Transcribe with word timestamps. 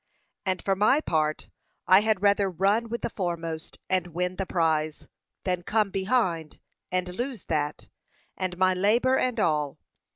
And 0.47 0.63
for 0.65 0.75
my 0.75 0.99
part, 0.99 1.47
I 1.85 1.99
had 1.99 2.23
rather 2.23 2.49
run 2.49 2.89
with 2.89 3.03
the 3.03 3.09
foremost 3.11 3.77
and 3.87 4.07
win 4.15 4.37
the 4.37 4.47
prize, 4.47 5.07
than 5.43 5.61
come 5.61 5.91
behind, 5.91 6.59
and 6.91 7.07
lose 7.09 7.43
that, 7.43 7.87
and 8.35 8.57
my 8.57 8.73
labour, 8.73 9.19
and 9.19 9.39
all. 9.39 9.77